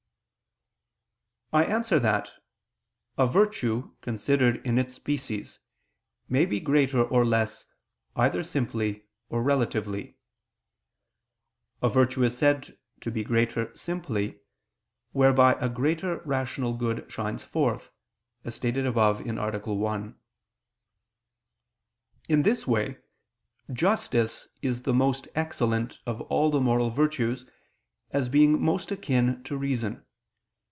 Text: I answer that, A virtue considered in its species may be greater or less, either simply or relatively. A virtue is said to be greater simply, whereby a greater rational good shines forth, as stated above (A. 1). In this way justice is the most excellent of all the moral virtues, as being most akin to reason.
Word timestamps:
I 1.53 1.65
answer 1.65 1.99
that, 1.99 2.31
A 3.17 3.27
virtue 3.27 3.93
considered 3.99 4.65
in 4.65 4.77
its 4.79 4.95
species 4.95 5.59
may 6.29 6.45
be 6.45 6.61
greater 6.61 7.03
or 7.03 7.25
less, 7.25 7.65
either 8.15 8.41
simply 8.41 9.03
or 9.27 9.43
relatively. 9.43 10.15
A 11.81 11.89
virtue 11.89 12.23
is 12.23 12.37
said 12.37 12.77
to 13.01 13.11
be 13.11 13.25
greater 13.25 13.75
simply, 13.75 14.39
whereby 15.11 15.55
a 15.55 15.67
greater 15.67 16.19
rational 16.21 16.71
good 16.73 17.11
shines 17.11 17.43
forth, 17.43 17.91
as 18.45 18.55
stated 18.55 18.85
above 18.85 19.19
(A. 19.27 19.33
1). 19.73 20.19
In 22.29 22.43
this 22.43 22.65
way 22.65 22.97
justice 23.73 24.47
is 24.61 24.83
the 24.83 24.93
most 24.93 25.27
excellent 25.35 25.99
of 26.05 26.21
all 26.21 26.49
the 26.49 26.61
moral 26.61 26.91
virtues, 26.91 27.45
as 28.11 28.29
being 28.29 28.61
most 28.63 28.89
akin 28.89 29.43
to 29.43 29.57
reason. 29.57 30.05